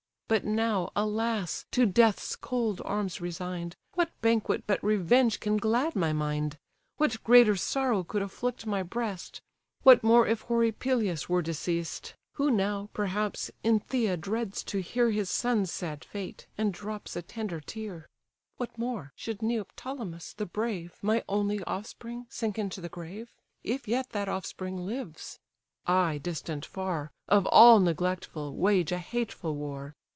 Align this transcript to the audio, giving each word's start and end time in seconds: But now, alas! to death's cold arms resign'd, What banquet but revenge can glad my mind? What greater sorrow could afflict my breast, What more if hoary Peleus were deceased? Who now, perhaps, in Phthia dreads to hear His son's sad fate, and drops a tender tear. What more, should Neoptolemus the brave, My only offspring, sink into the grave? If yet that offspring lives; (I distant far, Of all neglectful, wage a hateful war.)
But 0.33 0.45
now, 0.45 0.93
alas! 0.95 1.65
to 1.71 1.85
death's 1.85 2.37
cold 2.37 2.81
arms 2.85 3.19
resign'd, 3.19 3.75
What 3.95 4.11
banquet 4.21 4.63
but 4.65 4.81
revenge 4.81 5.41
can 5.41 5.57
glad 5.57 5.93
my 5.93 6.13
mind? 6.13 6.57
What 6.95 7.21
greater 7.25 7.57
sorrow 7.57 8.05
could 8.05 8.21
afflict 8.21 8.65
my 8.65 8.81
breast, 8.81 9.41
What 9.83 10.05
more 10.05 10.25
if 10.25 10.43
hoary 10.43 10.71
Peleus 10.71 11.27
were 11.27 11.41
deceased? 11.41 12.15
Who 12.35 12.49
now, 12.49 12.87
perhaps, 12.93 13.51
in 13.61 13.81
Phthia 13.81 14.15
dreads 14.15 14.63
to 14.71 14.79
hear 14.81 15.11
His 15.11 15.29
son's 15.29 15.69
sad 15.69 16.05
fate, 16.05 16.47
and 16.57 16.73
drops 16.73 17.17
a 17.17 17.21
tender 17.21 17.59
tear. 17.59 18.07
What 18.55 18.77
more, 18.77 19.11
should 19.17 19.41
Neoptolemus 19.41 20.33
the 20.37 20.45
brave, 20.45 20.93
My 21.01 21.25
only 21.27 21.61
offspring, 21.65 22.27
sink 22.29 22.57
into 22.57 22.79
the 22.79 22.87
grave? 22.87 23.33
If 23.65 23.85
yet 23.85 24.11
that 24.11 24.29
offspring 24.29 24.77
lives; 24.77 25.39
(I 25.85 26.19
distant 26.19 26.65
far, 26.65 27.11
Of 27.27 27.45
all 27.47 27.81
neglectful, 27.81 28.55
wage 28.55 28.93
a 28.93 28.99
hateful 28.99 29.57
war.) 29.57 29.93